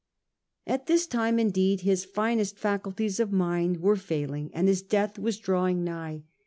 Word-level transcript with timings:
At 0.65 0.87
this 0.87 1.05
time 1.05 1.37
indeed 1.37 1.81
his 1.81 2.05
finest 2.05 2.57
faculties 2.57 3.19
of 3.19 3.31
mind 3.31 3.81
were 3.81 3.95
failing, 3.97 4.49
and 4.51 4.67
his 4.67 4.81
death 4.81 5.19
was 5.19 5.37
drawing 5.37 5.83
nigh. 5.83 6.23